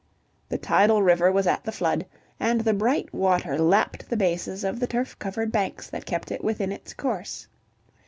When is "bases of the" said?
4.17-4.87